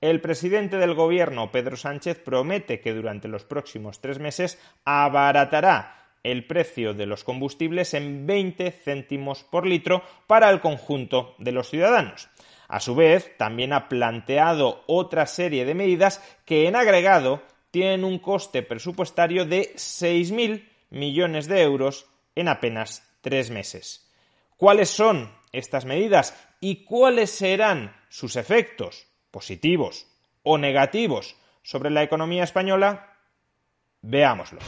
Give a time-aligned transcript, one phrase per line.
[0.00, 6.46] El presidente del gobierno, Pedro Sánchez, promete que durante los próximos tres meses abaratará el
[6.46, 12.28] precio de los combustibles en 20 céntimos por litro para el conjunto de los ciudadanos.
[12.68, 18.18] A su vez, también ha planteado otra serie de medidas que en agregado tienen un
[18.18, 24.08] coste presupuestario de 6.000 millones de euros en apenas tres meses.
[24.56, 30.06] ¿Cuáles son estas medidas y cuáles serán sus efectos, positivos
[30.42, 33.16] o negativos, sobre la economía española?
[34.00, 34.60] Veámoslo.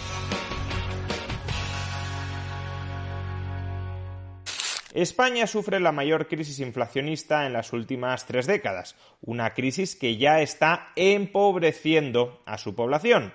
[4.93, 10.41] España sufre la mayor crisis inflacionista en las últimas tres décadas, una crisis que ya
[10.41, 13.33] está empobreciendo a su población.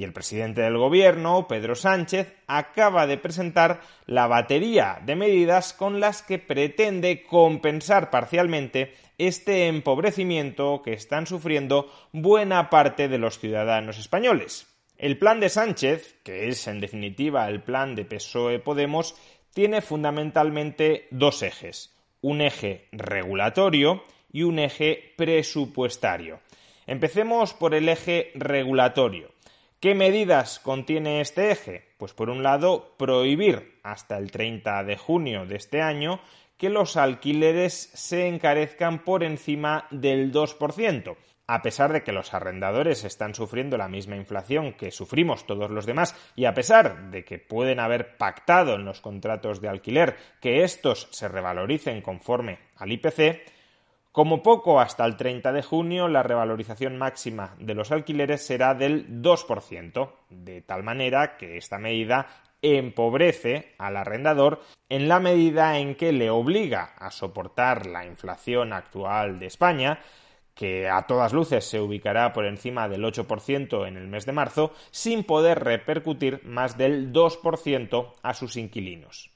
[0.00, 6.00] Y el presidente del gobierno, Pedro Sánchez, acaba de presentar la batería de medidas con
[6.00, 13.98] las que pretende compensar parcialmente este empobrecimiento que están sufriendo buena parte de los ciudadanos
[13.98, 14.66] españoles.
[14.96, 19.14] El plan de Sánchez, que es en definitiva el plan de PSOE Podemos,
[19.52, 26.40] tiene fundamentalmente dos ejes, un eje regulatorio y un eje presupuestario.
[26.86, 29.38] Empecemos por el eje regulatorio.
[29.80, 31.94] ¿Qué medidas contiene este eje?
[31.96, 36.20] Pues por un lado, prohibir hasta el 30 de junio de este año
[36.58, 41.16] que los alquileres se encarezcan por encima del 2%
[41.52, 45.84] a pesar de que los arrendadores están sufriendo la misma inflación que sufrimos todos los
[45.84, 50.62] demás y a pesar de que pueden haber pactado en los contratos de alquiler que
[50.62, 53.40] estos se revaloricen conforme al IPC,
[54.12, 59.22] como poco hasta el 30 de junio la revalorización máxima de los alquileres será del
[59.22, 62.26] 2%, de tal manera que esta medida
[62.62, 69.38] empobrece al arrendador en la medida en que le obliga a soportar la inflación actual
[69.38, 70.00] de España
[70.54, 74.72] que a todas luces se ubicará por encima del 8% en el mes de marzo,
[74.90, 79.29] sin poder repercutir más del 2% a sus inquilinos.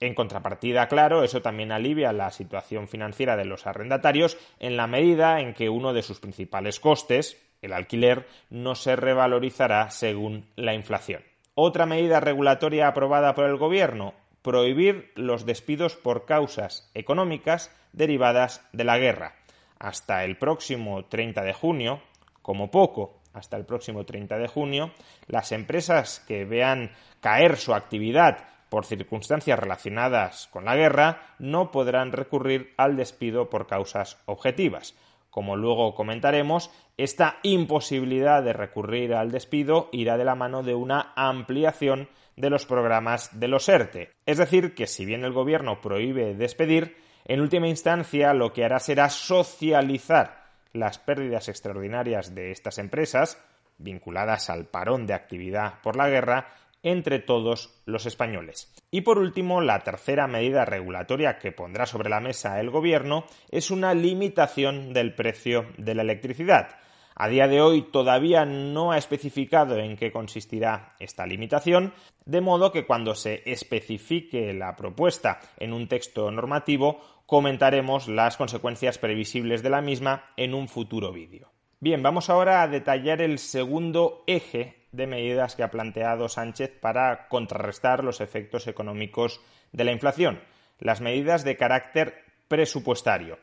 [0.00, 5.40] En contrapartida, claro, eso también alivia la situación financiera de los arrendatarios en la medida
[5.40, 11.22] en que uno de sus principales costes, el alquiler, no se revalorizará según la inflación.
[11.54, 18.84] Otra medida regulatoria aprobada por el Gobierno, prohibir los despidos por causas económicas derivadas de
[18.84, 19.34] la guerra
[19.78, 22.00] hasta el próximo 30 de junio,
[22.42, 24.92] como poco hasta el próximo 30 de junio,
[25.26, 32.12] las empresas que vean caer su actividad por circunstancias relacionadas con la guerra no podrán
[32.12, 34.94] recurrir al despido por causas objetivas.
[35.28, 41.12] Como luego comentaremos, esta imposibilidad de recurrir al despido irá de la mano de una
[41.14, 44.12] ampliación de los programas de los ERTE.
[44.24, 48.78] Es decir, que si bien el Gobierno prohíbe despedir, en última instancia, lo que hará
[48.78, 50.40] será socializar
[50.72, 53.42] las pérdidas extraordinarias de estas empresas,
[53.78, 56.48] vinculadas al parón de actividad por la guerra,
[56.82, 58.72] entre todos los españoles.
[58.90, 63.70] Y por último, la tercera medida regulatoria que pondrá sobre la mesa el Gobierno es
[63.70, 66.78] una limitación del precio de la electricidad.
[67.14, 71.92] A día de hoy todavía no ha especificado en qué consistirá esta limitación,
[72.24, 78.98] de modo que cuando se especifique la propuesta en un texto normativo comentaremos las consecuencias
[78.98, 81.52] previsibles de la misma en un futuro vídeo.
[81.78, 87.28] Bien, vamos ahora a detallar el segundo eje de medidas que ha planteado Sánchez para
[87.28, 89.40] contrarrestar los efectos económicos
[89.72, 90.40] de la inflación,
[90.78, 93.38] las medidas de carácter presupuestario.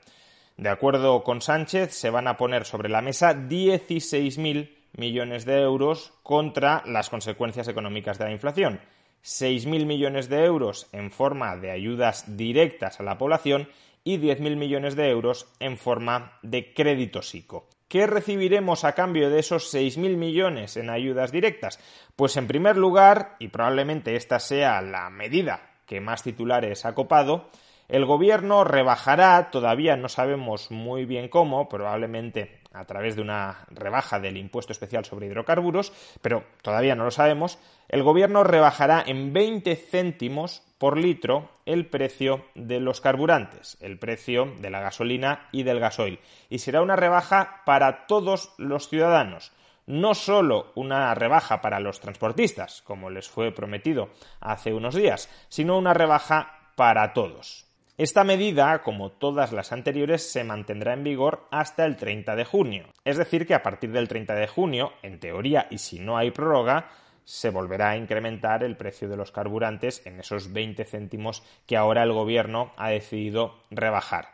[0.57, 6.13] De acuerdo con Sánchez, se van a poner sobre la mesa 16.000 millones de euros
[6.23, 8.81] contra las consecuencias económicas de la inflación.
[9.23, 13.69] 6.000 millones de euros en forma de ayudas directas a la población
[14.03, 17.67] y 10.000 millones de euros en forma de crédito SICO.
[17.87, 21.79] ¿Qué recibiremos a cambio de esos 6.000 millones en ayudas directas?
[22.17, 27.49] Pues en primer lugar, y probablemente esta sea la medida que más titulares ha copado,
[27.87, 34.19] el gobierno rebajará, todavía no sabemos muy bien cómo, probablemente a través de una rebaja
[34.19, 39.75] del impuesto especial sobre hidrocarburos, pero todavía no lo sabemos, el gobierno rebajará en 20
[39.75, 45.79] céntimos por litro el precio de los carburantes, el precio de la gasolina y del
[45.79, 46.19] gasoil.
[46.49, 49.53] Y será una rebaja para todos los ciudadanos.
[49.85, 54.09] No solo una rebaja para los transportistas, como les fue prometido
[54.41, 57.66] hace unos días, sino una rebaja para todos.
[57.97, 62.93] Esta medida, como todas las anteriores, se mantendrá en vigor hasta el 30 de junio.
[63.03, 66.29] Es decir, que a partir del 30 de junio, en teoría y si no hay
[66.29, 66.91] prórroga,
[67.23, 72.03] se volverá a incrementar el precio de los carburantes en esos 20 céntimos que ahora
[72.03, 74.27] el Gobierno ha decidido rebajar.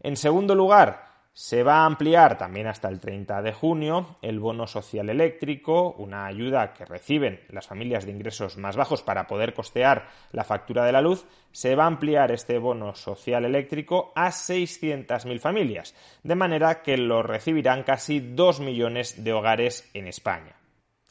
[0.00, 1.04] En segundo lugar,
[1.38, 6.24] Se va a ampliar también hasta el 30 de junio el bono social eléctrico, una
[6.24, 10.92] ayuda que reciben las familias de ingresos más bajos para poder costear la factura de
[10.92, 11.26] la luz.
[11.52, 17.22] Se va a ampliar este bono social eléctrico a 600.000 familias, de manera que lo
[17.22, 20.56] recibirán casi 2 millones de hogares en España.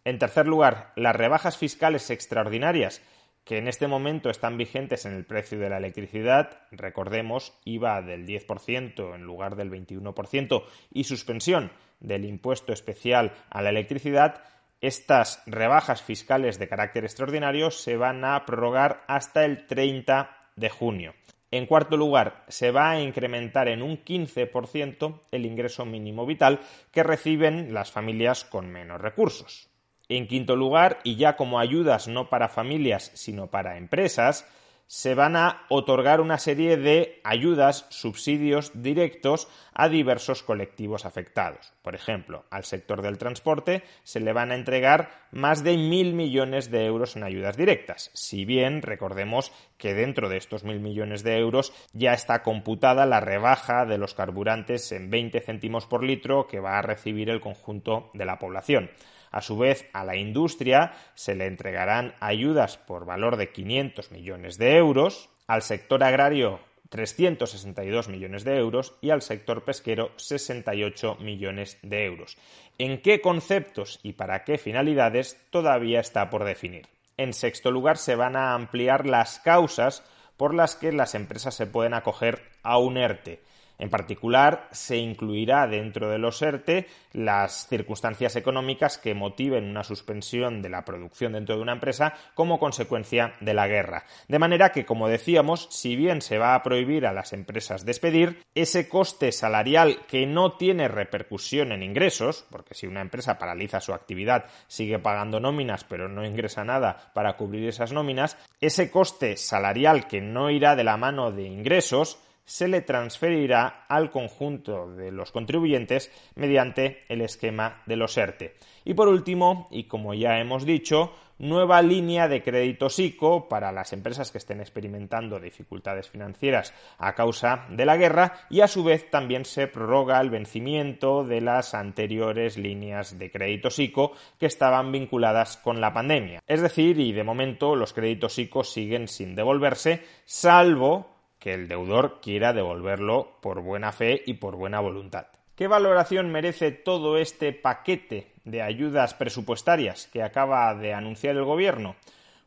[0.05, 3.03] En tercer lugar, las rebajas fiscales extraordinarias
[3.45, 8.25] que en este momento están vigentes en el precio de la electricidad, recordemos, IVA del
[8.25, 14.43] 10% en lugar del 21% y suspensión del impuesto especial a la electricidad,
[14.81, 21.13] estas rebajas fiscales de carácter extraordinario se van a prorrogar hasta el 30 de junio.
[21.51, 26.59] En cuarto lugar, se va a incrementar en un 15% el ingreso mínimo vital
[26.91, 29.69] que reciben las familias con menos recursos.
[30.09, 34.45] En quinto lugar, y ya como ayudas no para familias, sino para empresas,
[34.87, 41.73] se van a otorgar una serie de ayudas, subsidios directos a diversos colectivos afectados.
[41.81, 46.69] Por ejemplo, al sector del transporte se le van a entregar más de mil millones
[46.69, 48.11] de euros en ayudas directas.
[48.13, 53.19] Si bien recordemos que dentro de estos mil millones de euros ya está computada la
[53.19, 58.11] rebaja de los carburantes en 20 céntimos por litro que va a recibir el conjunto
[58.13, 58.91] de la población.
[59.35, 64.57] A su vez, a la industria se le entregarán ayudas por valor de 500 millones
[64.57, 71.77] de euros, al sector agrario 362 millones de euros y al sector pesquero 68 millones
[71.81, 72.37] de euros.
[72.77, 76.87] ¿En qué conceptos y para qué finalidades todavía está por definir?
[77.17, 80.01] En sexto lugar, se van a ampliar las causas
[80.37, 83.41] por las que las empresas se pueden acoger a un ERTE.
[83.77, 90.61] En particular, se incluirá dentro de los ERTE las circunstancias económicas que motiven una suspensión
[90.61, 94.05] de la producción dentro de una empresa como consecuencia de la guerra.
[94.27, 98.43] De manera que, como decíamos, si bien se va a prohibir a las empresas despedir,
[98.55, 103.93] ese coste salarial que no tiene repercusión en ingresos, porque si una empresa paraliza su
[103.93, 110.07] actividad sigue pagando nóminas pero no ingresa nada para cubrir esas nóminas, ese coste salarial
[110.07, 115.31] que no irá de la mano de ingresos se le transferirá al conjunto de los
[115.31, 118.55] contribuyentes mediante el esquema de los ERTE.
[118.83, 123.91] Y por último, y como ya hemos dicho, nueva línea de crédito SICO para las
[123.93, 129.09] empresas que estén experimentando dificultades financieras a causa de la guerra y a su vez
[129.09, 135.57] también se prorroga el vencimiento de las anteriores líneas de crédito SICO que estaban vinculadas
[135.57, 136.41] con la pandemia.
[136.47, 141.14] Es decir, y de momento los créditos SICO siguen sin devolverse, salvo
[141.45, 145.27] que el deudor quiera devolverlo por buena fe y por buena voluntad.
[145.55, 151.97] ¿Qué valoración merece todo este paquete de ayudas presupuestarias que acaba de anunciar el Gobierno?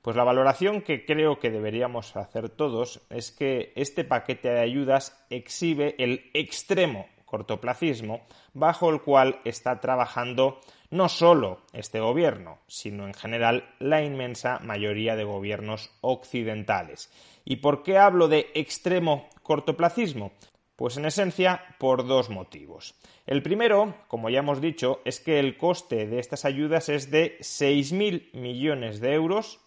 [0.03, 5.17] Pues la valoración que creo que deberíamos hacer todos es que este paquete de ayudas
[5.31, 8.23] exhibe el extremo cortoplacismo
[8.53, 10.59] bajo el cual está trabajando
[10.91, 17.11] no solo este gobierno, sino en general la inmensa mayoría de gobiernos occidentales.
[17.45, 20.33] ¿Y por qué hablo de extremo cortoplacismo?
[20.77, 22.95] Pues en esencia por dos motivos.
[23.27, 27.37] El primero, como ya hemos dicho, es que el coste de estas ayudas es de
[27.41, 29.61] 6.000 millones de euros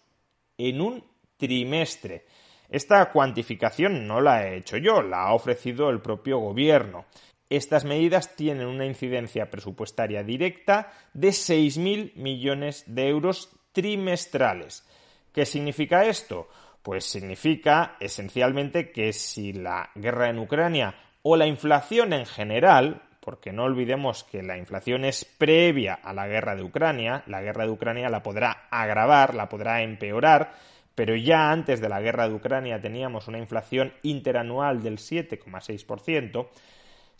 [0.56, 1.04] en un
[1.36, 2.24] trimestre.
[2.68, 7.04] Esta cuantificación no la he hecho yo, la ha ofrecido el propio gobierno.
[7.52, 14.88] Estas medidas tienen una incidencia presupuestaria directa de 6.000 millones de euros trimestrales.
[15.34, 16.48] ¿Qué significa esto?
[16.82, 23.52] Pues significa esencialmente que si la guerra en Ucrania o la inflación en general, porque
[23.52, 27.72] no olvidemos que la inflación es previa a la guerra de Ucrania, la guerra de
[27.72, 30.54] Ucrania la podrá agravar, la podrá empeorar,
[30.94, 36.48] pero ya antes de la guerra de Ucrania teníamos una inflación interanual del 7,6%,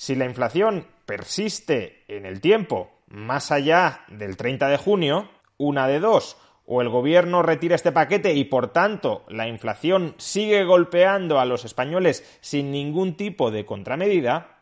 [0.02, 5.28] si la inflación persiste en el tiempo más allá del 30 de junio,
[5.58, 10.64] una de dos, o el gobierno retira este paquete y por tanto la inflación sigue
[10.64, 14.58] golpeando a los españoles sin ningún tipo de contramedida,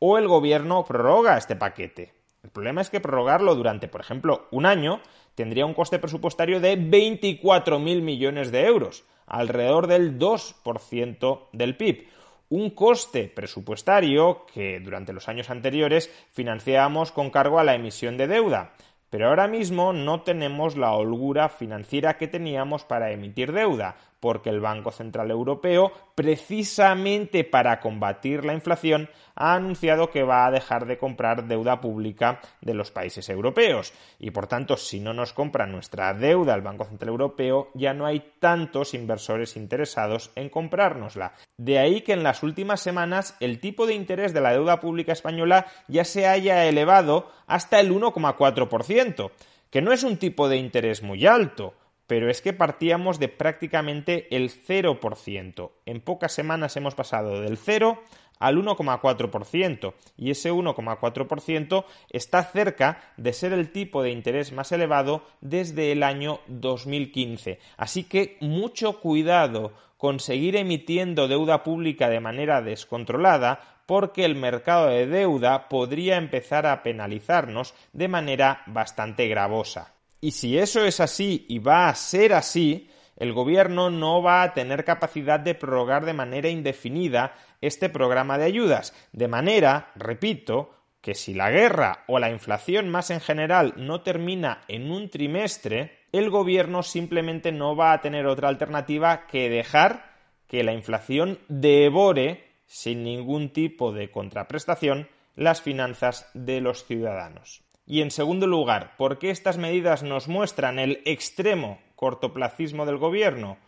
[0.00, 2.12] o el gobierno prorroga este paquete.
[2.42, 5.00] El problema es que prorrogarlo durante, por ejemplo, un año
[5.36, 12.08] tendría un coste presupuestario de 24.000 millones de euros, alrededor del 2% del PIB
[12.52, 18.26] un coste presupuestario que durante los años anteriores financiábamos con cargo a la emisión de
[18.26, 18.74] deuda.
[19.08, 24.60] Pero ahora mismo no tenemos la holgura financiera que teníamos para emitir deuda, porque el
[24.60, 30.96] Banco Central Europeo, precisamente para combatir la inflación, ha anunciado que va a dejar de
[30.96, 33.92] comprar deuda pública de los países europeos.
[34.20, 38.06] Y por tanto, si no nos compra nuestra deuda el Banco Central Europeo, ya no
[38.06, 41.32] hay tantos inversores interesados en comprárnosla.
[41.56, 45.10] De ahí que en las últimas semanas el tipo de interés de la deuda pública
[45.10, 49.32] española ya se haya elevado hasta el 1,4%,
[49.68, 51.74] que no es un tipo de interés muy alto
[52.12, 55.70] pero es que partíamos de prácticamente el 0%.
[55.86, 58.02] En pocas semanas hemos pasado del 0
[58.38, 65.24] al 1,4% y ese 1,4% está cerca de ser el tipo de interés más elevado
[65.40, 67.58] desde el año 2015.
[67.78, 74.88] Así que mucho cuidado con seguir emitiendo deuda pública de manera descontrolada porque el mercado
[74.88, 79.94] de deuda podría empezar a penalizarnos de manera bastante gravosa.
[80.22, 84.54] Y si eso es así y va a ser así, el gobierno no va a
[84.54, 88.94] tener capacidad de prorrogar de manera indefinida este programa de ayudas.
[89.10, 94.62] De manera, repito, que si la guerra o la inflación más en general no termina
[94.68, 100.12] en un trimestre, el gobierno simplemente no va a tener otra alternativa que dejar
[100.46, 107.64] que la inflación devore sin ningún tipo de contraprestación las finanzas de los ciudadanos.
[107.86, 113.58] Y en segundo lugar, ¿por qué estas medidas nos muestran el extremo cortoplacismo del gobierno?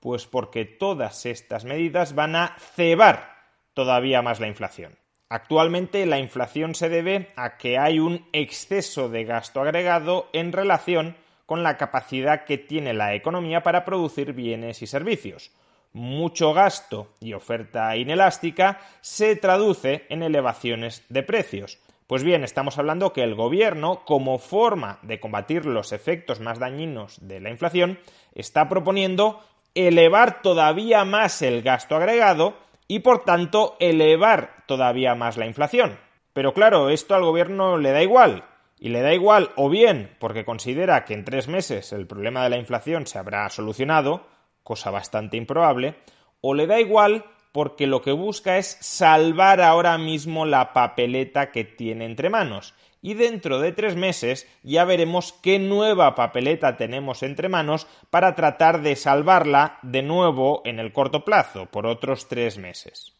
[0.00, 3.36] Pues porque todas estas medidas van a cebar
[3.74, 4.98] todavía más la inflación.
[5.28, 11.16] Actualmente la inflación se debe a que hay un exceso de gasto agregado en relación
[11.46, 15.50] con la capacidad que tiene la economía para producir bienes y servicios.
[15.94, 21.78] Mucho gasto y oferta inelástica se traduce en elevaciones de precios.
[22.12, 27.26] Pues bien, estamos hablando que el gobierno, como forma de combatir los efectos más dañinos
[27.26, 27.98] de la inflación,
[28.34, 29.40] está proponiendo
[29.74, 32.52] elevar todavía más el gasto agregado
[32.86, 35.98] y por tanto elevar todavía más la inflación.
[36.34, 38.44] Pero claro, esto al gobierno le da igual.
[38.78, 42.50] Y le da igual o bien porque considera que en tres meses el problema de
[42.50, 44.26] la inflación se habrá solucionado,
[44.62, 45.94] cosa bastante improbable,
[46.42, 51.64] o le da igual porque lo que busca es salvar ahora mismo la papeleta que
[51.64, 52.74] tiene entre manos.
[53.02, 58.80] Y dentro de tres meses ya veremos qué nueva papeleta tenemos entre manos para tratar
[58.80, 63.12] de salvarla de nuevo en el corto plazo, por otros tres meses.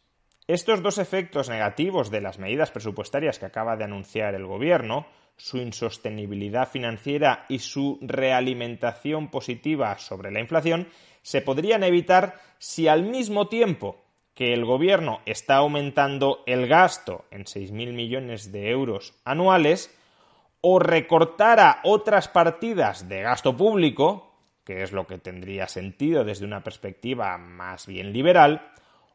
[0.47, 5.05] Estos dos efectos negativos de las medidas presupuestarias que acaba de anunciar el Gobierno,
[5.37, 10.87] su insostenibilidad financiera y su realimentación positiva sobre la inflación,
[11.21, 14.02] se podrían evitar si al mismo tiempo
[14.43, 19.97] que el gobierno está aumentando el gasto en 6.000 millones de euros anuales
[20.59, 24.33] o recortara otras partidas de gasto público,
[24.65, 28.73] que es lo que tendría sentido desde una perspectiva más bien liberal,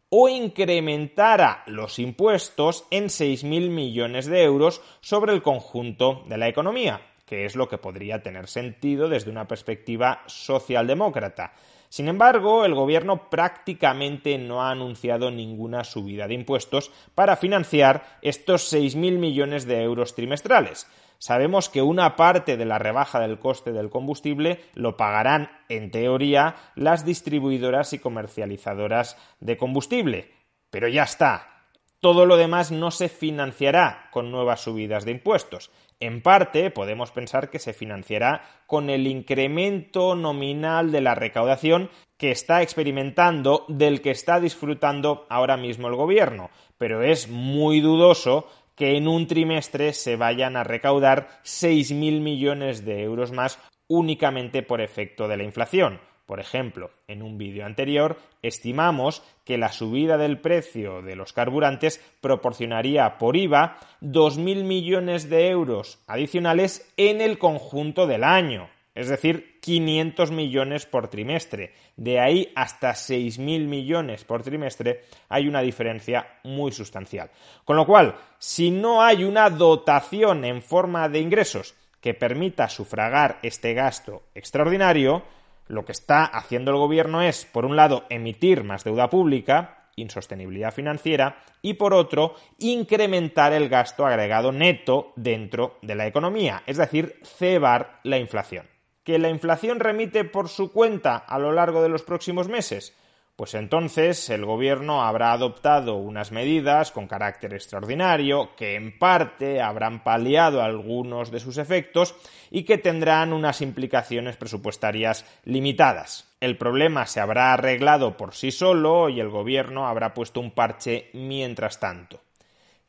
[0.08, 7.02] o incrementara los impuestos en 6.000 millones de euros sobre el conjunto de la economía,
[7.28, 11.52] que es lo que podría tener sentido desde una perspectiva socialdemócrata.
[11.90, 18.72] Sin embargo, el Gobierno prácticamente no ha anunciado ninguna subida de impuestos para financiar estos
[18.72, 20.86] 6.000 millones de euros trimestrales.
[21.18, 26.56] Sabemos que una parte de la rebaja del coste del combustible lo pagarán, en teoría,
[26.76, 30.32] las distribuidoras y comercializadoras de combustible.
[30.70, 31.64] Pero ya está.
[32.00, 35.72] Todo lo demás no se financiará con nuevas subidas de impuestos.
[36.00, 42.30] En parte, podemos pensar que se financiará con el incremento nominal de la recaudación que
[42.30, 48.96] está experimentando, del que está disfrutando ahora mismo el gobierno, pero es muy dudoso que
[48.96, 55.26] en un trimestre se vayan a recaudar 6.000 millones de euros más únicamente por efecto
[55.26, 56.00] de la inflación.
[56.28, 62.04] Por ejemplo, en un vídeo anterior estimamos que la subida del precio de los carburantes
[62.20, 69.58] proporcionaría por IVA 2.000 millones de euros adicionales en el conjunto del año, es decir,
[69.62, 71.72] 500 millones por trimestre.
[71.96, 77.30] De ahí hasta 6.000 millones por trimestre hay una diferencia muy sustancial.
[77.64, 83.38] Con lo cual, si no hay una dotación en forma de ingresos que permita sufragar
[83.42, 85.22] este gasto extraordinario,
[85.68, 90.72] lo que está haciendo el gobierno es, por un lado, emitir más deuda pública, insostenibilidad
[90.72, 97.20] financiera, y por otro, incrementar el gasto agregado neto dentro de la economía, es decir,
[97.24, 98.66] cebar la inflación.
[99.04, 102.94] ¿Que la inflación remite por su cuenta a lo largo de los próximos meses?
[103.38, 110.02] Pues entonces el gobierno habrá adoptado unas medidas con carácter extraordinario que en parte habrán
[110.02, 112.16] paliado algunos de sus efectos
[112.50, 116.28] y que tendrán unas implicaciones presupuestarias limitadas.
[116.40, 121.08] El problema se habrá arreglado por sí solo y el gobierno habrá puesto un parche
[121.12, 122.20] mientras tanto.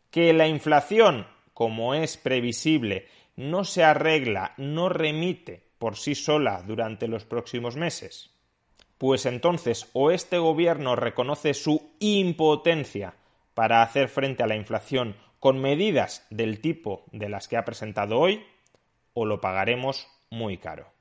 [0.10, 7.08] Que la inflación, como es previsible, no se arregla, no remite por sí sola durante
[7.08, 8.32] los próximos meses
[9.00, 13.16] pues entonces o este gobierno reconoce su impotencia
[13.56, 18.20] para hacer frente a la inflación con medidas del tipo de las que ha presentado
[18.20, 18.46] hoy,
[19.14, 20.99] o lo pagaremos muy caro.